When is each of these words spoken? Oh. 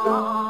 Oh. 0.00 0.47